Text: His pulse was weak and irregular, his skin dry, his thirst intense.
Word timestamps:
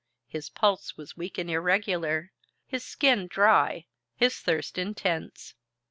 His 0.25 0.49
pulse 0.49 0.97
was 0.97 1.15
weak 1.15 1.37
and 1.37 1.47
irregular, 1.47 2.31
his 2.65 2.83
skin 2.83 3.27
dry, 3.27 3.85
his 4.15 4.39
thirst 4.39 4.79
intense. 4.79 5.53